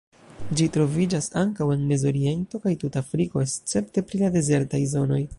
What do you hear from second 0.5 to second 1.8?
Ĝi troviĝas ankaŭ